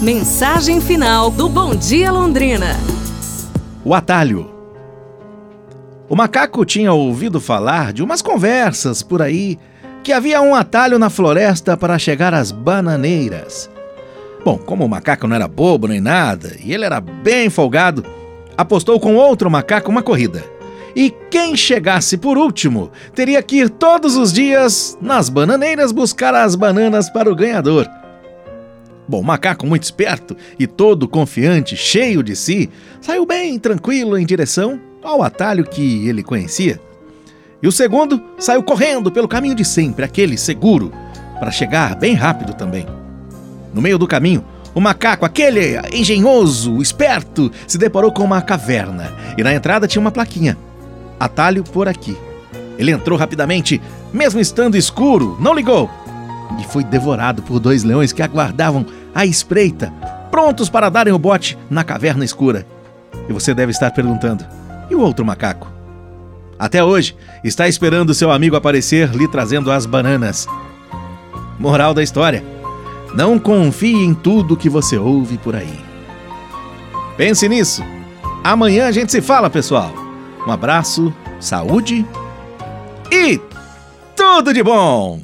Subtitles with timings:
[0.00, 2.76] Mensagem final do Bom Dia Londrina.
[3.84, 4.48] O atalho.
[6.08, 9.58] O macaco tinha ouvido falar de umas conversas por aí
[10.04, 13.68] que havia um atalho na floresta para chegar às bananeiras.
[14.44, 18.06] Bom, como o macaco não era bobo nem nada e ele era bem folgado,
[18.56, 20.44] apostou com outro macaco uma corrida.
[20.94, 26.54] E quem chegasse por último teria que ir todos os dias nas bananeiras buscar as
[26.54, 27.90] bananas para o ganhador.
[29.08, 32.68] Bom, o macaco muito esperto e todo confiante, cheio de si,
[33.00, 36.78] saiu bem tranquilo em direção ao atalho que ele conhecia.
[37.62, 40.92] E o segundo saiu correndo pelo caminho de sempre, aquele seguro,
[41.40, 42.86] para chegar bem rápido também.
[43.72, 49.42] No meio do caminho, o macaco, aquele engenhoso, esperto, se deparou com uma caverna e
[49.42, 50.56] na entrada tinha uma plaquinha:
[51.18, 52.16] Atalho por aqui.
[52.78, 53.80] Ele entrou rapidamente,
[54.12, 55.90] mesmo estando escuro, não ligou
[56.58, 59.92] e foi devorado por dois leões que aguardavam à espreita,
[60.30, 62.66] prontos para darem o bote na caverna escura.
[63.28, 64.44] E você deve estar perguntando:
[64.90, 65.68] e o outro macaco?
[66.58, 70.46] Até hoje, está esperando seu amigo aparecer lhe trazendo as bananas.
[71.58, 72.44] Moral da história:
[73.14, 75.80] não confie em tudo que você ouve por aí.
[77.16, 77.82] Pense nisso.
[78.44, 79.92] Amanhã a gente se fala, pessoal.
[80.46, 82.06] Um abraço, saúde
[83.10, 83.40] e
[84.16, 85.20] tudo de bom!